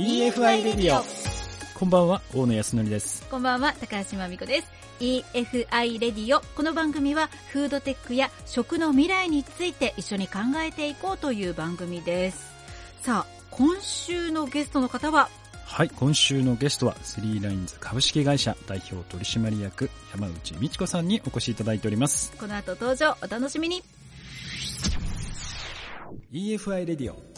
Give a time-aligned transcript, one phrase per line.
[0.00, 1.04] EFI レディオ
[1.78, 3.22] こんばんは大野康則です。
[3.28, 4.66] こんばんは高橋真美子です。
[4.98, 12.50] EFI レディオこの番組はフードテックや食の未来について一緒に考えていこうという番組です。
[13.02, 15.28] さあ今週のゲストの方は？
[15.66, 22.32] はい今週のゲストはスリーラインズ株式会社代表取締役山内美智子さんにお越しいただいております。
[22.38, 23.82] この後登場お楽しみに。
[26.32, 27.29] EFI レディオ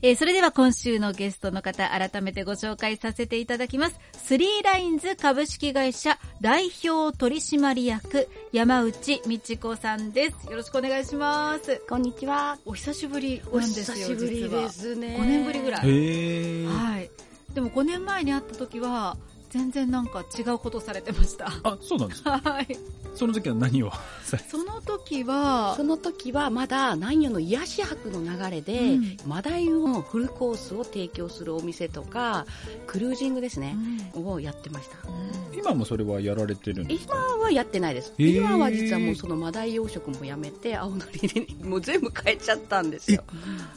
[0.00, 3.98] えー、それでは今週のゲストの方、改めてご紹介させていただきます。
[4.12, 10.46] スリーラインズ株式会社代表取締役、山内美智子さんです。
[10.48, 11.82] よろしくお願いします。
[11.88, 12.58] こんにちは。
[12.64, 15.16] お久しぶりなんですよ、久しぶりですね。
[15.18, 15.82] 5年ぶりぐらい。
[15.84, 17.10] へはい。
[17.54, 19.16] でも5年前に会った時は、
[19.50, 21.46] 全然なんか違うことされてました。
[21.62, 22.38] あ、そうなんですか？
[22.38, 22.66] はい。
[23.14, 23.90] その時は何を？
[24.50, 32.46] その時は、その時はまだ南予の癒し博の流れで、うん、マダイのフルコースを提供するお店とか、
[32.86, 33.76] クルージングですね、
[34.14, 35.58] うん、をやってました、うん。
[35.58, 37.14] 今もそれはやられてるんですか？
[37.14, 38.12] 今はやってないです。
[38.18, 43.24] 今は実はもうそのマダイ養殖もやめて、青のりにもう全部変えちゃったんですよ。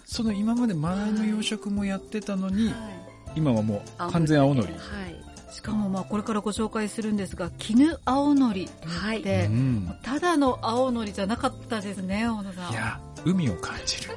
[0.05, 2.75] その今までマダイの養殖もやってたのに、はい、
[3.37, 4.67] 今はもう完全青のり。
[4.67, 9.23] はいしかもまあこれからご紹介するんですが絹青のりって、はい、
[10.01, 12.71] ただの青のりじゃなかったですね小野さん。
[12.71, 14.11] いや海を感じる。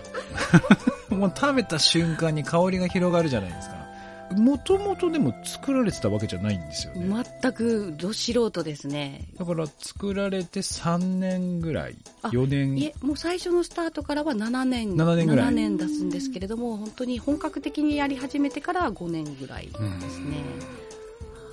[1.16, 3.84] もう食べた瞬間に香りが広がるじゃないですか。
[4.32, 7.24] もともとでも作られてたわけじゃないんですよね。
[7.40, 9.28] 全くど素人ですね。
[9.38, 12.78] だから作られて3年ぐらい4年。
[12.78, 15.46] いえもう最初のスタートからは7年7年ぐらい。
[15.48, 20.42] 7年出すんですけれども本当に本格的にやり始めてから5年ぐらいですね、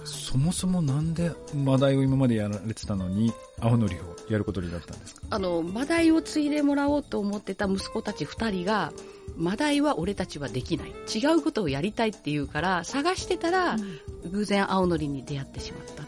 [0.04, 4.00] そもそもなんでマダイを今までやられてたのに青のりを
[4.32, 5.22] やることになったんですか？
[5.30, 8.92] あのマダイを継いでもらおうと思ってた息子たち2人が
[9.38, 10.90] マダイは俺たちはできない。
[11.14, 13.76] 違うことをやりたいって言うから探してたら、
[14.24, 16.04] うん、偶然青のりに出会ってしまった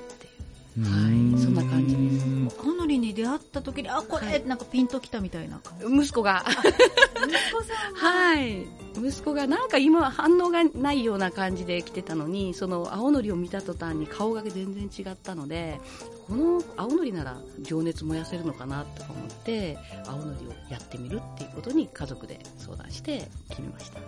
[0.81, 2.19] はい、そんな感じで
[2.49, 2.57] す。
[2.59, 6.43] 青のりに出会った時に、あ、これ、はい、なんかピンときたみたいな息子が。
[6.47, 8.65] 息子さんはい。
[8.97, 15.79] 息子がなんか今反応がないような感じで来てたのに、その青のりを見た途端に顔が全然違ったので、
[16.27, 23.99] この青のりなら情熱燃やせるのかなとか思って、青のりをやってみるっていうことに家族で相談して決めました。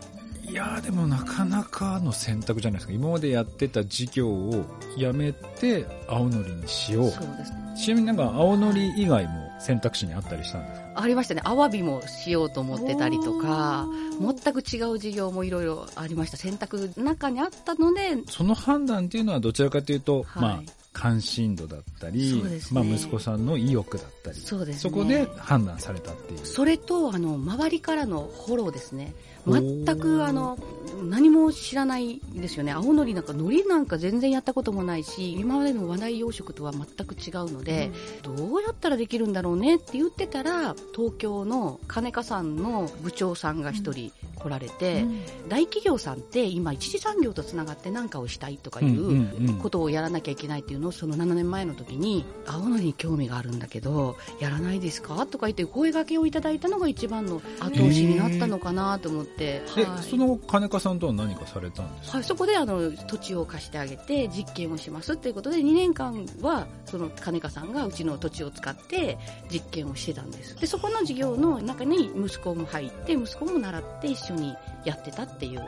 [0.47, 2.93] いやでもなかなかの選択じゃないですか。
[2.93, 7.09] 今までやってた事業をやめて青のりにしよう。
[7.09, 7.57] そうですね。
[7.77, 10.91] ちなみになんか青のり以外も選択肢にあったりしたんですか？
[10.95, 11.41] ありましたね。
[11.43, 13.85] アワビもしようと思ってたりとか、
[14.21, 16.37] 全く違う事業もいろいろありました。
[16.37, 18.15] 選択中にあったので。
[18.29, 20.61] その判断っていうのはどちらかというと、はい、まあ、
[20.95, 26.45] 関心度だったり、ね、まあ、息子さんの意欲だったりそね、そこで判断されたっていう。
[26.45, 29.13] それとあの周りからのフォローですね。
[29.45, 30.57] 全くあの
[31.03, 32.71] 何も知らないですよね。
[32.71, 37.91] 青のりなんか海苔なんか全然やったこともないし今までの話題養殖とは全く違うので、
[38.25, 55.25] うん、どうやったらできるんだろうねって言ってたら東京の金華さんの部長さんが一人来られて、うん、大企業さんって今一次産業とつながって何かをしたいとかいうことをやらなきゃいけないっていうのをその7年前の時に青のりに興味があるんだけどやらないですか？
[55.25, 59.61] とか言って声掛けをいただいたのが一番の後押しになったのかなと思って。
[59.75, 69.17] で、はい、その金子さんとは何かされたんですか、はい、そこであの土地を貸してあげて実験をしますっていうことで2年間はその金子さんがうちの土地を使って
[69.51, 70.55] 実験をしてたんです。
[70.59, 75.63] でそこの授業の中に息子も入って息子も習って一緒にやってたっていう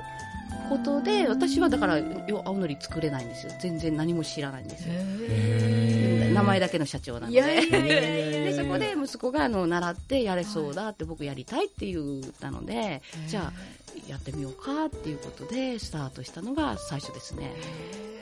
[0.69, 1.99] ことで私はだから
[2.45, 3.53] 青のり作れないんですよ。
[3.59, 4.93] 全然何も知らないんですよ。
[6.33, 7.41] 名前だけの社長なんで。
[7.41, 13.53] でそこで息子があの習ってやれそうだって僕やりたいって言ったのでじゃあ
[14.07, 17.53] やってみようかっていうことでスタートしたのが最初ですね、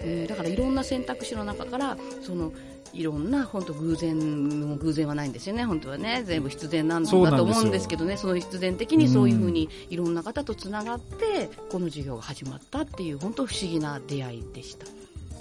[0.01, 2.51] えー、だからいろんな選択肢の中からその
[2.93, 14.85] いろんな本当偶然の偶然はないんですよね、本当はね、全部必然なんだと思うんですけどね、その必然的にそういうふうにいろんな方とつながって、この授業が始まったっていう、本当不思議な出会いでした。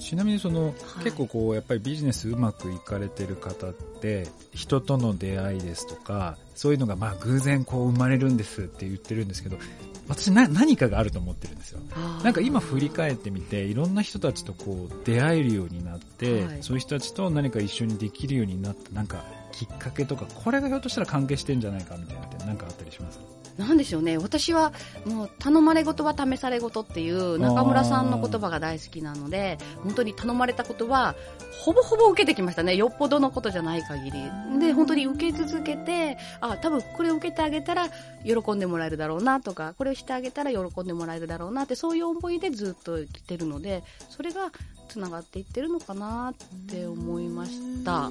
[0.00, 0.70] ちなみにその、は
[1.00, 9.56] い、結構こうやっぱりビジネスうまくいかれてる方って人との出会いですとかそういうのがまあ偶然こう生まれるんですって言ってるんですけど
[10.08, 11.80] 私な何かがあると思ってるんですよ。
[12.22, 23.20] なんか今振り返ってみていろんな人たちとこう出会えるようになって、はい、そういう人たちと何か一緒にできるようになったなんかきっかけとかこれがひょっとしたら関係してんじゃないかみたいなって何かあったりします？
[23.56, 24.72] なんでしょうね、私は
[25.04, 31.14] もう頼まれ事は試され事っていう中村さんの言葉が大好きなので、本当に頼まれたことは、
[31.64, 32.74] ほぼほぼ受けてきましたね。
[32.74, 34.58] よっぽどのことじゃない限り。
[34.58, 37.88] で、本当に受け続けて、あ、多分これを受けてあげたら
[38.24, 44.50] 喜んでもらえるだろうなとか、これをしてあげたら喜んでもらえるだろうなって、そういう思いでずっと来てるので、それが
[44.88, 46.34] つながっていってるのかなっ
[46.66, 48.10] て思いました。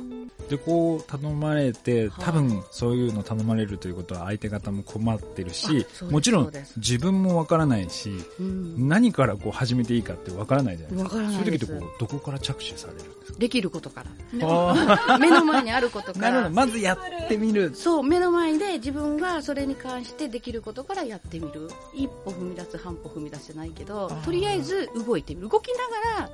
[0.50, 8.88] で、こう頼まれて、はい多分そういうの頼まれるということは相手方も困ってるしもちろん自分もわからないし、うん。
[8.88, 11.12] 何からこう始めていいかってわからないじゃないですか。
[11.12, 13.40] そういう時ってこう、どこから着手されるんですか？
[13.40, 14.10] できることから。
[14.48, 16.56] あ目の前にあることーからなるほど。。
[16.56, 17.75] まずやってみる。
[17.75, 21.70] そう、目の前で自分がそれに関してできることからやってみる。
[21.94, 25.50] 一歩踏み出す、半歩踏み出すじゃないけどとりあえず動いてみる。
[25.50, 26.30] 動きながら、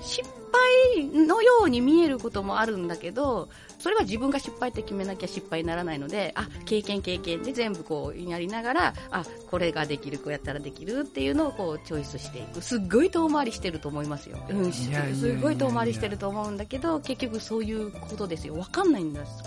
[0.00, 0.22] 失
[0.52, 3.48] 敗のように見えることもあるんだけど、
[3.78, 12.60] それは自分が失敗って決めなきゃ失敗にならないので、あ、経験経験で全部こうやりながら、あ、これができる、こうやったらできるっていうのをこうチョイスしていく。
[12.60, 14.38] すっごい遠回りしてると思いますよ。
[14.48, 18.56] うん、すっごい遠回りしてると思うんだけど、結局そういうことですよ。
[18.56, 19.44] わかんないんです。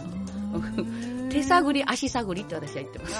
[1.29, 3.15] 手探り、足探りって私は言ってます。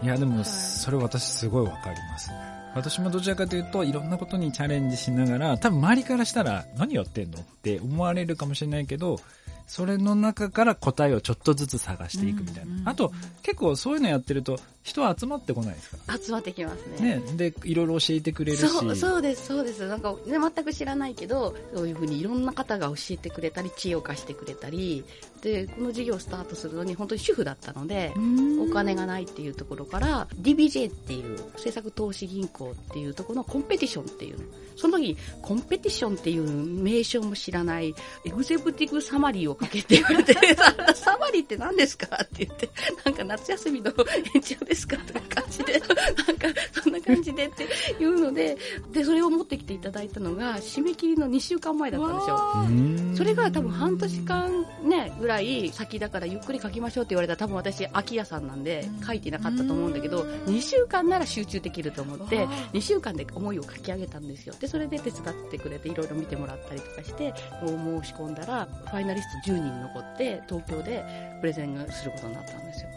[0.02, 2.30] いや、でも、それ私すごいわかります。
[2.74, 9.18] 私もどちらかというと、いろんなことにチャレンジしながら、多分周りからしたら、何やってんのって思われるかもしれないけど、
[9.66, 12.90] それの中から答えをちょっとずつ探していくみたいな。
[12.90, 13.12] あと、
[13.42, 16.18] 結構そういうのやってると、人は集まってこないですか？
[16.18, 17.20] 集まってきますね。
[17.20, 17.22] ね。
[17.36, 18.66] で、いろいろ教えてくれるし。
[18.66, 19.86] そう、そうです、そうです。
[19.86, 25.04] なんか、ね、全く知らないけど、そういうふうにいろんな方が教えてくれたり、知恵を貸してくれたり、
[25.42, 28.12] で、この事業をスタートするのに本当に主婦だったので、
[28.60, 34.44] お金がないっていうところから、DBJ っていう政策投資銀行っていうところのコンペティションっていうの。
[34.76, 37.94] その時、コンペティションっていう名称も知らない、
[38.24, 40.34] エグゼクティブサマリーをかけて言われて、
[40.94, 42.70] サマリーって何ですかって言って、
[43.04, 43.92] なんか夏休みの
[44.34, 47.66] 延長ですかとか感じで、なんかそんな感じでって
[48.02, 48.56] いうので、
[48.92, 53.16] で、それを持ってきていただいたのが、締め切りの2週間前だったんですよ。
[53.16, 64.54] それが多分半年間ね、ぐらい先だからゆっくり書きましょうって言われたら多分私空き家さんなんで書いてなかったと思うんだけど、2週間なら集中できると思って、2週間で思いを書き上げたんですよ。
[64.60, 67.32] で、それで手伝ってくれていろいろ見てもらったりとかして、
[67.64, 71.04] 申し込んだら、ファイナリスト10人残って、東京で
[71.40, 72.90] プレゼンすることになったんですよ。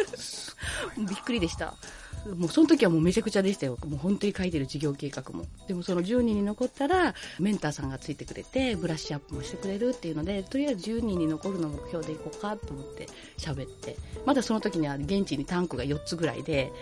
[0.98, 1.74] びっくりでした。
[2.36, 3.78] もうその時はもうめちゃくちゃでしたよ。
[3.86, 5.46] もう本当に書いてる事業計画も。
[5.66, 13.06] でもその10人に残ったら、メンターさんがついてくれて、ブラッシュアップもしてくれるっていうので、とりあえず10人に残るのを目標でいこうかと思って
[13.38, 13.96] 喋って。
[14.26, 16.72] まだその時には現地にタンクが4つぐらいで、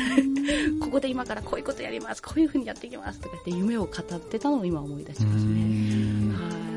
[0.80, 5.52] ここで今からこういうことやります、こういうふうにやっていきますとかって夢を語ってたのを今思い出しますね。
[5.52, 6.67] んはい。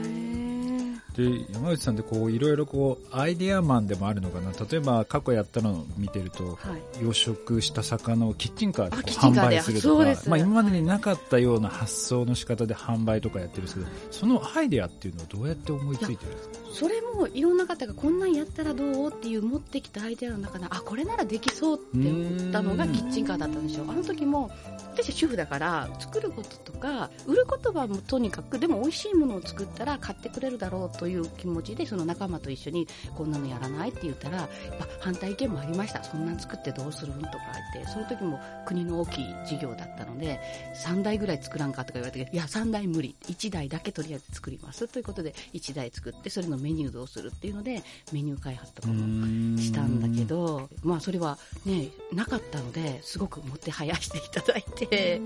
[1.15, 4.51] で、山内さんってこう、いろいろこう、アイデアマンでもあるのかな？
[4.51, 7.03] 例えば、過去やったのを見てると、はい。
[7.03, 16.55] 養殖した魚をキッチンカーで販売するとかまあ今までになかったような発想の仕方で販売とかやってるんですけど、そのアイデアっていうのはどうやって思いついてるんですか？
[16.73, 19.09] それもいろんな方がこんなんやったらどう？
[19.09, 23.85] っていう持ってきたアイデアの中で、あ、これならできそうって思ったのがキッチンカーだったんですよ。
[23.87, 24.49] あの時も、
[24.93, 36.03] 私は主婦だから、作ることとか、売ることはもうとにかく、でも美味しいものを作ったら買ってくれるだろうという気持ちで、その仲間と一緒にこんなのやらないって言ったら、やっぱ反対意見もありました。
[36.03, 37.21] そんなん作ってどうするん？
[37.21, 37.37] とか
[37.73, 40.39] 言って、その時も国の大きい事業だったので、
[40.85, 43.15] 3台ぐらい作らんかとか言われて、いや、3台無理。
[43.27, 44.87] 1台だけとりあえず作ります。
[44.87, 55.21] ということで、1台作って、それのメニューどうするっていうので、メニュー開発とかもしたんだけど、まあそれはね、なかったので、すごくもてはやしていただいて、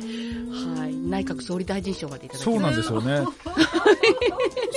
[0.77, 3.25] はい、内閣総理大臣賞までいただきそうましなんですよね。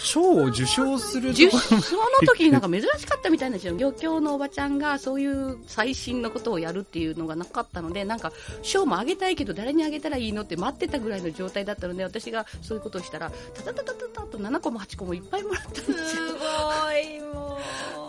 [0.00, 1.40] 賞を受賞するた。
[1.40, 3.76] ところその時になんか珍しかったみたいなんですよ。
[3.76, 16.22] 漁協のおばちゃんがそういう最新のことをやるっていうのがなかったので、なんか賞もあげたいけど誰にあげたらいいのって待ってたぐらいの状態だったので、私がそういうことをしたら、タタタタタタと7個も8個もいっぱいもらったんですよ。
[16.42, 17.58] ごい、も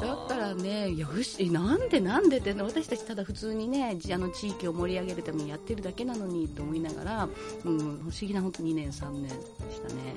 [0.02, 0.06] う。
[0.06, 7.30] だからね、いや、よし、なんでなんでって、私たちただ普通にね、あの地域を盛り上げるためにやってるだけなのにと思いながら、
[7.66, 9.32] うん、不思議な本当2年、3年で
[9.72, 10.16] したね。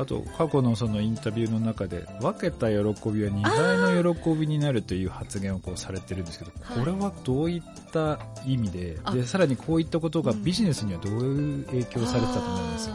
[0.00, 6.78] あと、過去のそのインタビューの中で、分けた喜びは二倍の喜びになるという発言をこうされてるんですけど、はい。
[6.78, 9.12] これはどういった意味で、あ。
[9.12, 12.90] で、さらにこういったことがビジネスにはどういう影響をされてたと思います？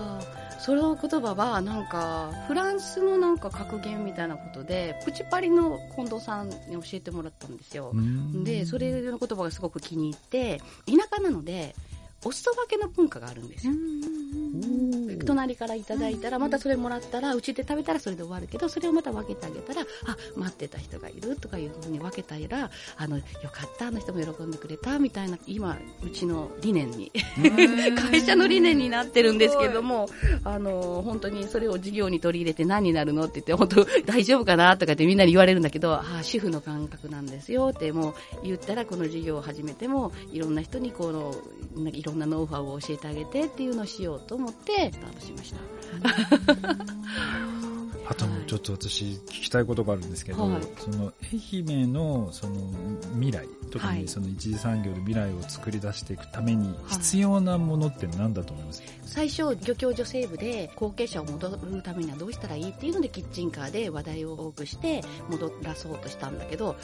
[0.65, 7.93] その言葉はなんかフランスのなんか格言みたいなことでプチパリの近藤さんに教えてもらったんですよ、
[8.43, 10.57] でそれの言葉がすごく気に入って
[10.87, 11.75] 田舎なので
[12.25, 13.73] お裾分けの文化があるんですよ。
[15.25, 19.85] 隣からいただいたら、またそれもらったら、うちで食べたらそれで終わるけど、それをまた分けてあげたら、あ、
[20.35, 27.11] 待ってた人がいるとかいうふうに分けたら、あの、よかった、あの人も喜んでくれた、みたいな、今、うちの理念に、
[28.11, 30.07] 会社の理念になってるんですけども、
[30.43, 38.13] あの、本当にそれを事業に取り入れて何になるのって言って、本当大丈夫かなとかってみんなに言われるんだけど、あ、主婦の感覚なんですよって、もう
[38.43, 41.35] 言ったらこの事業を始めても、いろんな人にこの、
[41.91, 45.59] いろんなノウハウを教えてあげてっていうのをしようと思ってスタートしました。
[48.07, 52.55] あとちょっと私聞きたいことがあるんですけど、はい、その愛媛のその
[53.13, 66.75] 未来特にその一次産業で未来を作り出していくために必要なものって何だと思います、はい、最初漁協女性部で後継者を戻るためにはどうしたらいいっていうのでキッチンカーで話題を多くして戻らそうとしたんだけど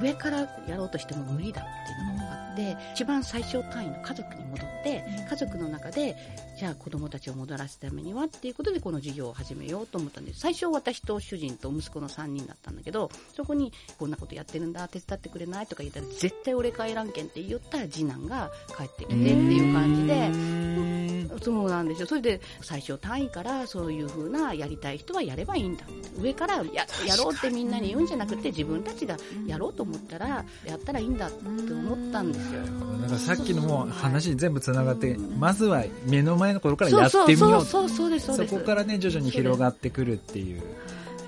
[0.00, 6.16] 上からやろうとしても無理だっていうのがあって一番最小単位の家族に戻って家族の中で
[6.60, 20.99] じゃあ子供たちを戻らすためにはっていうことでこの授業を始めようと思ったんです最初私と主人と息子の3人だったんだけどそこにこんなことやってるんだ手伝ってくれないとか言ったら絶対俺帰らんけんって言ったら次男が帰ってきてっていう感じで
[21.42, 22.06] そうなんですよ。
[22.06, 25.84] それで最小単位からそういう風なやりたい人はやればいいんだ。
[26.20, 32.60] 上からややろうってみんなに言うんじゃなくて自分たちがやろうと思ったらやったらいいんだって思ったんですよ。
[32.62, 37.64] なんかさっきのもう話に全部つながってまずは目の前の頃からやってみよう。
[37.64, 40.62] そうそうですそこからね徐々に広がってくるっていう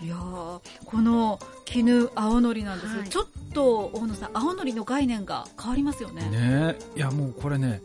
[0.02, 0.60] いやこ
[0.96, 7.80] の絹青のりなんです、はい、ちょっと大野さん青のりの概念が変わりますよねねいやもうこれね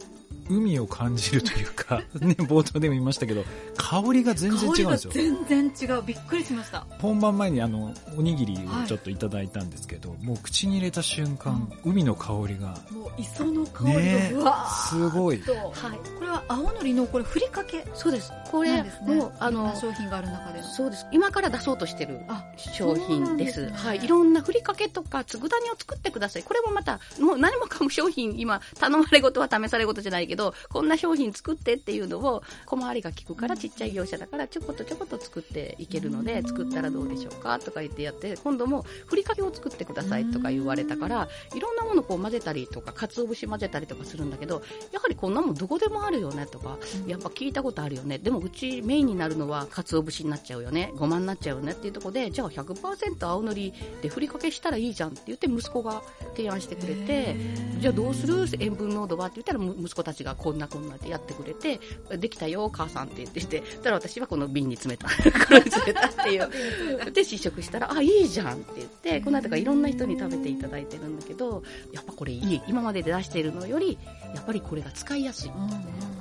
[0.49, 3.43] 海を感じるというか、 ね、冒頭でも言いましたけど、
[3.77, 5.11] 香りが全然違うんですよ。
[5.13, 6.01] 全然違う。
[6.03, 6.85] びっくりしました。
[6.99, 12.77] 本番前にあの、おにぎりをちょっといただいたんですけど、はい、もう口に入れた瞬間、うん、海の香りが。
[12.91, 14.35] もう磯の香りが、ね、
[14.89, 15.41] すごい。
[15.41, 15.45] はい。
[16.17, 17.85] これは青のりのこれふりかけ。
[17.93, 18.31] そうです。
[18.51, 20.63] これ、ね、もうあの、商品がある中で。
[20.63, 21.05] そうです。
[21.11, 22.19] 今から出そうとしてる
[22.57, 23.47] 商品です。
[23.47, 24.03] ですね、はい。
[24.03, 26.43] いろんなふりかけとか、つぐだ煮を作ってください。
[26.43, 30.37] これもまた、もう何もかも商品、今、頼まれ事は試され事じゃないけど、
[30.70, 46.77] こんな商品作ってっていうのを小回りが利くからちっちゃい業者だからちょこっとちょこっと作っていけるので作ったらどうでしょうかとか言ってやって今度もふりかけを作ってくださいとか言われたからいろんなものこう混ぜたりとか鰹節混ぜたりとかするんだけどやはりこんなもんどこでもあるよねとか
[47.08, 48.17] やっぱ聞いたことあるよね。
[48.17, 50.91] でもうちメインになるのは鰹節になっちゃうよね。
[50.96, 56.01] ごまになっちゃうよねっていうところでじゃあ100%青のりでふりかけしたらいいじゃんって言って息子が
[56.36, 57.36] 提案してくれて
[57.79, 58.46] じゃあどうする？
[58.60, 59.27] 塩分濃度は？
[59.27, 61.79] って言ったら息子たちがこんなこんなってやってくれて、
[62.17, 65.07] できたよ、母さんって言ってて、たら私はこの瓶に詰めた。
[65.46, 66.50] これに詰めたっていう。
[67.12, 72.62] で、試食したら、あ、いいじゃんって言って、この後からいろんな人に食べていただいてるんだけど、やっぱこれいい。
[72.67, 73.98] 今までで出しているのより、
[74.34, 75.51] やっぱりこれが使いやすい。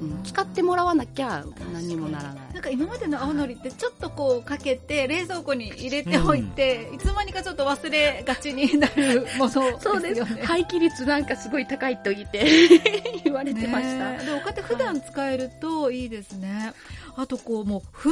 [0.00, 2.54] うん、使ってもらわなきゃ何にもならない。
[2.54, 9.78] なんか今までの青のりってちょっとこうかけて、冷蔵庫に入れておいて、うん、いつの間にかちょっと忘れがちになるものですよね。
[9.80, 10.24] そうです。
[10.44, 12.46] 廃棄率なんかすごい高いと言って
[13.24, 13.95] 言われてました。
[13.98, 16.72] でもこうやって普段使えるといいですね。
[17.16, 18.10] あとこうもう粉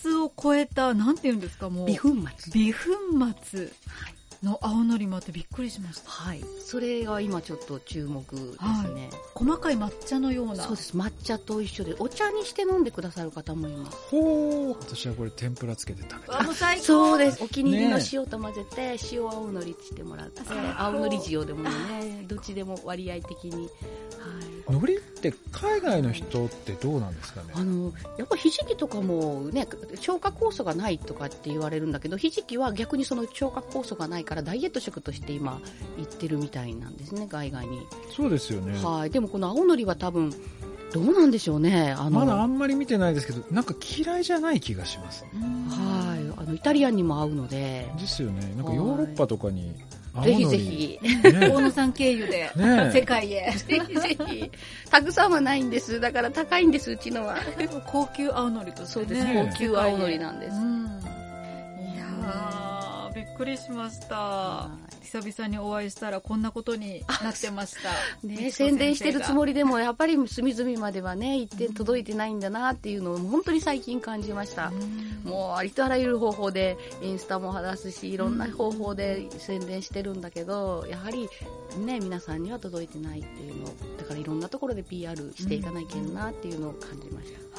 [0.00, 1.86] 末を超えた、なんて言うんですかもう。
[1.86, 2.52] 微粉末。
[2.52, 2.78] 微粉
[3.42, 3.60] 末。
[3.60, 4.14] はい
[4.44, 6.10] の青のりもあってびっくりしました。
[6.10, 6.44] はい。
[6.60, 8.58] それが今ちょっと注目ですね。
[8.58, 10.56] はい、細かい抹茶のような。
[10.56, 10.96] そうです。
[10.96, 13.96] 抹茶と一緒で、お茶にして飲んでくださる方もいます。
[14.10, 14.76] ほー。
[14.78, 16.40] 私はこれ天ぷらつけて食べた。
[16.40, 16.84] あ、もう最高。
[16.84, 17.42] そうです。
[17.42, 20.42] お気に入りの塩と混ぜて、塩青のりしてもらって、
[20.76, 23.64] 青のり塩でもね、どっちでも割合的に。
[23.64, 24.53] はい。
[24.66, 27.48] 海苔って海外の人ってどうなんですかね？
[27.54, 29.68] あの、やっぱひじきとかもね、
[30.00, 35.60] 消化酵素がないとかって言われるんだけど、ひじきは逆にその消化酵素がないからダイエット食として今
[35.96, 37.82] 言ってるみたいなんですね、海外に。
[38.14, 38.82] そうですよね。
[38.82, 39.10] はい。
[39.10, 40.32] でもこの青のりは多分、
[40.92, 41.90] どうなんでしょうね？
[41.90, 45.30] あのまだあんまり見てないですけど、なんか嫌いじゃない気がします、ね、
[45.68, 46.40] はい。
[46.40, 47.90] あの、イタリアンにも合うので。
[47.98, 48.54] ですよね。
[48.56, 49.74] なんかヨーロッパとかに
[50.22, 52.50] ぜひぜひ、大野さん経由で、
[52.92, 53.50] 世界へ。
[53.50, 54.50] ぜひぜひ。
[54.90, 55.98] たくさんはないんです。
[55.98, 57.36] だから高いんです、うちのは。
[57.86, 60.56] 高級青のりとそうです、高級青のりなんです。
[63.34, 64.70] くりしました。
[65.02, 67.90] 久々にお会いしたらこんなことになってました。
[68.26, 74.72] ね宣伝してるつもりでも、やっぱり隅々まではね、行って届いてないんだなっていうのを本当に最近感じました。
[75.24, 81.28] もうありとあらゆる方法で、インスタも話すし、いろんな方法で宣伝してるんだけど、やはり
[81.78, 83.64] ね、皆さんには届いてないっていうの
[83.98, 87.53] だからいろんなところで PR していかないけんなっていうのを感じました。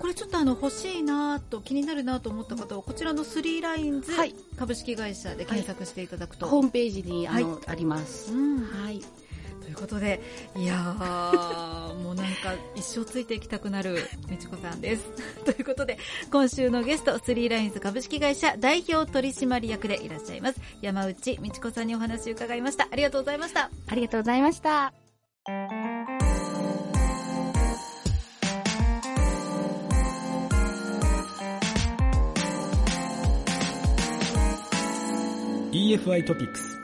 [0.00, 4.12] これちょっとあの欲しいなと気になるなと思った方はこちらのスリーラインズ
[4.58, 10.20] 株式会社で検索していただくと、はい、ホームページにあの、はい、あります、うん、はいとということで、
[10.56, 15.04] いやー、 もうなんか一生ついていきたくなるみちこさんです。
[15.46, 15.96] ということで、
[16.32, 22.88] 今週のゲスト、スリーラインズ株式会社代表取締役でいらっしゃいます、山内みちこさんにお話を伺いました。
[22.90, 23.70] ありがとうございました。
[23.86, 25.09] ありがとうございました。
[35.72, 36.80] EFI トピックス。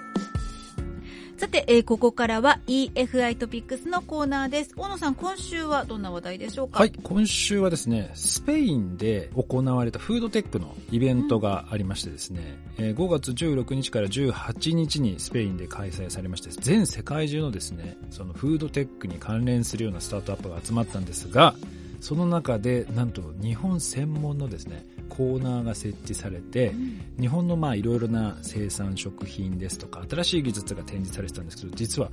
[1.37, 4.75] さて、えーここからは EFI トピックスのコーナーです。
[4.77, 6.79] 大野さん、今週はどんな話題でしょうか？
[6.79, 21.57] はい、今週はですね、スペインで行われたフードテックのイベントがありましてですね、えー5月16日から18日にスペインで開催されまして、全世界中のですね、そのフードテックに関連するようなスタートアップが集まったんですが、
[22.01, 26.73] その中でなんと日本専門のですね、コーナーが設置されて、
[27.21, 32.11] 日本のまあいろいろな生産食品ですとか、新しい技術が展示されてたんですけど、実は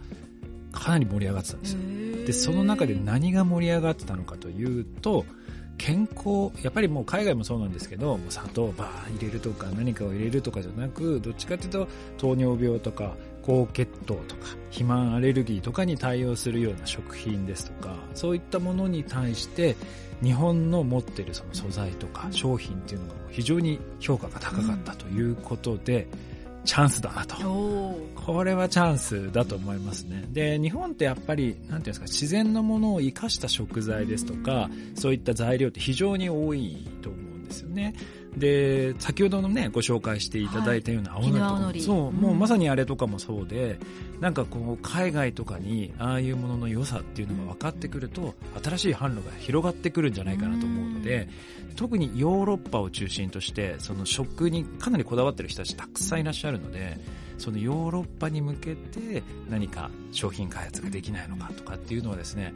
[0.72, 1.80] かなり盛り上がってたんですよ。
[2.26, 5.26] でその中で何が盛り上がってたのかというと
[5.78, 19.76] 健康やっぱりもう海外もそうなんですけどもう砂糖をバー入れるとか何かを入れるとかじゃなくどっちかというと糖尿病とか高血糖とか肥満アレルギーとかに対応するような食品ですとかそういったものに対して
[20.24, 26.08] 日本の持ってるその素材とか商品っていうのが非常に評価が高かったということで、
[26.66, 27.36] チャンスだなと。
[28.16, 30.24] これはチャンスだと思いますね。
[30.32, 37.93] で、日本ってやっぱり、なんていうんですか、自然のものを生かした食材ですとか、そういった材料って非常に多いと思うんですよね。
[38.38, 41.81] で、先ほどのね、ご紹介していただいたような青のりとかも、絹青のり。
[41.81, 42.15] そう、うん。
[42.15, 43.79] もうまさにあれとかもそうで、
[44.19, 48.33] なんかこう、海外とかに、ああいうものの良さっていうのが分かってくると、
[48.63, 51.29] 新しい販路が広がってくるんじゃないかなと思うので、
[51.75, 56.98] 特にヨーロッパを中心として、その食にかなりこだわってる人たちたくさんいらっしゃるので、
[57.38, 62.53] そのヨーロッパに向けて何か商品開発ができないのかとかっていうのはですね、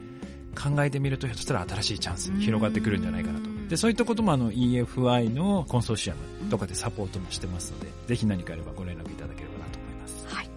[0.54, 3.57] 考えてみるとひょっとしたら新しいチャンス広がってくるんじゃないかなと。
[3.68, 10.26] で、そういったこともあの EFI のコンソーシアムとかでサポートもしてますので、ぜひ何かあればご連絡いただければなと思います。
[10.26, 10.48] はい。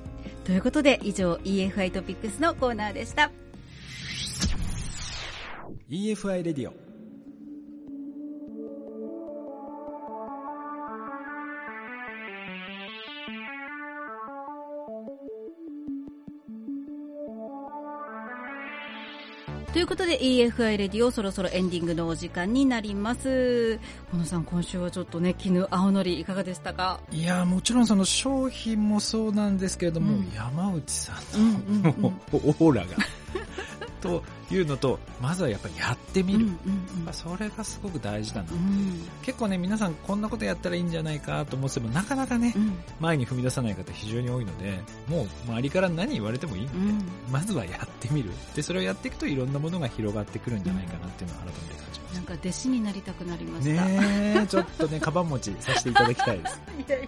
[0.46, 3.32] ということで、以上 EFI トピックスのコーナーでした。
[5.90, 6.91] EFI レディオ。
[19.82, 23.80] いうことで EFI レディオそろそろエンディングのお時間になります。
[24.12, 27.00] 小野さん、今週はちょっとね、絹青のりいかがでしたか？
[27.12, 30.32] いやもちろんその商品もそうなんですけれども、うん。
[30.36, 32.90] 山内さうんんの、うんうんもう オーラが。
[34.02, 36.46] というのとまずはやっぱりやってみる、
[37.06, 39.08] まあそれがすごく大事だな、うん。
[39.22, 42.74] 結構ね皆さんこんなことやったらいいんじゃないかと思ってもなかなかね、うん。
[43.00, 46.66] 前に踏み出さない方非常に多いのでもう周りから何言われてもいい。
[46.66, 47.06] ので、うん。
[47.32, 48.32] まずはやってみる。
[48.56, 53.86] でそれをやっていくといろんなものが広がってくるんじゃないかなっていうのを改めて感じましなんか弟子になりたくなりまたした。
[53.86, 57.08] ねえちょっとねカバン持ちさせていただきたいですいやいや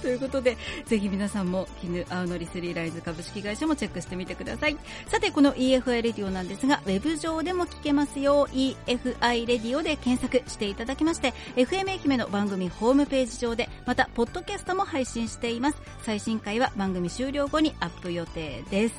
[0.00, 4.76] ということで、ぜひ皆さんも、絹青のりスリーライズ株式会社もチェックしてみてください。
[5.08, 8.46] さて、この EFI レディオなんですが、ウェブ上でも聞けますよ。
[8.48, 15.78] EFI レディオで検索していただきまして、FM 愛媛の番組ホームページ上で、また、ポッドキャストも配信しています。
[16.02, 18.94] 最新回は番組終了後にアップ予定です。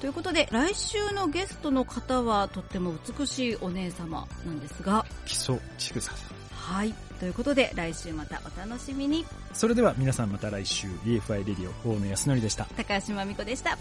[0.00, 6.94] ということで、来週のゲストの方は、とっても美しいお姉様なんですが、基礎ちぐささんはい。
[7.20, 9.24] ということで、来週またお楽しみに。
[9.52, 13.78] それでは皆さんまた来週 EFI レディオ大野康則でした高橋真美子でした。